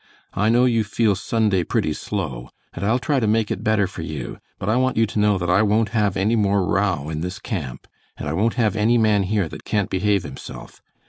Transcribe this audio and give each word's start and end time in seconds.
I 0.33 0.49
know 0.49 0.65
you 0.65 0.83
feel 0.83 1.13
Sunday 1.13 1.63
pretty 1.63 1.93
slow, 1.93 2.49
and 2.73 2.83
I'll 2.83 2.97
try 2.97 3.19
to 3.19 3.27
make 3.27 3.51
it 3.51 3.63
better 3.63 3.85
for 3.85 4.01
you; 4.01 4.39
but 4.57 4.67
I 4.67 4.75
want 4.75 4.97
you 4.97 5.05
to 5.05 5.19
know 5.19 5.37
that 5.37 5.47
I 5.51 5.61
won't 5.61 5.89
have 5.89 6.17
any 6.17 6.35
more 6.35 6.65
row 6.65 7.07
in 7.09 7.21
this 7.21 7.37
camp, 7.37 7.87
and 8.17 8.27
I 8.27 8.33
won't 8.33 8.55
have 8.55 8.75
any 8.75 8.97
man 8.97 9.21
here 9.21 9.47
that 9.49 9.63
can't 9.63 9.91
behave 9.91 10.23
himself. 10.23 10.81